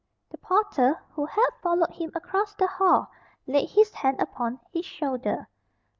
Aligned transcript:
The 0.31 0.39
porter 0.39 0.99
who 1.11 1.27
had 1.27 1.49
followed 1.61 1.91
him 1.91 2.11
across 2.15 2.55
the 2.55 2.65
hall 2.65 3.11
laid 3.45 3.69
his 3.69 3.93
hand 3.93 4.19
upon 4.19 4.59
his 4.73 4.83
shoulder. 4.85 5.47